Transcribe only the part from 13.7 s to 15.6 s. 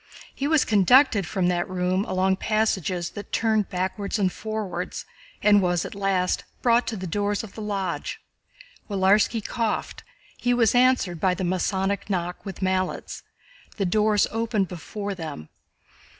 the doors opened before them.